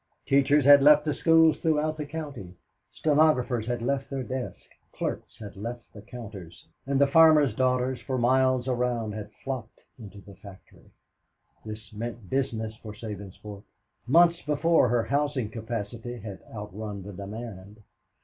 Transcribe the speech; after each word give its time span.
Teachers 0.25 0.65
had 0.65 0.81
left 0.81 1.05
the 1.05 1.13
schools 1.13 1.59
throughout 1.59 1.95
the 1.95 2.07
county, 2.07 2.55
stenographers 2.91 3.67
had 3.67 3.83
left 3.83 4.09
their 4.09 4.23
desks, 4.23 4.67
clerks 4.91 5.37
had 5.37 5.55
left 5.55 5.83
the 5.93 6.01
counters, 6.01 6.65
and 6.87 6.99
the 6.99 7.05
farmers' 7.05 7.53
daughters 7.53 8.01
for 8.01 8.17
miles 8.17 8.67
around 8.67 9.11
had 9.11 9.29
flocked 9.43 9.81
into 9.99 10.19
the 10.19 10.33
factory. 10.33 10.89
This 11.63 11.93
meant 11.93 12.31
business 12.31 12.75
for 12.77 12.93
Sabinsport. 12.95 13.61
Months 14.07 14.41
before 14.41 14.89
her 14.89 15.03
housing 15.03 15.49
capacity 15.51 16.17
had 16.17 16.39
outrun 16.51 17.03
the 17.03 17.13
demand. 17.13 17.83